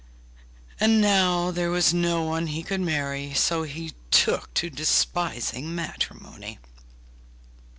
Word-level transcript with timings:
And 0.79 0.99
now 0.99 1.51
there 1.51 1.69
was 1.69 1.93
no 1.93 2.23
one 2.23 2.47
he 2.47 2.63
could 2.63 2.81
marry, 2.81 3.35
so 3.35 3.61
he 3.61 3.93
took 4.09 4.51
to 4.55 4.71
despising 4.71 5.75
matrimony. 5.75 6.57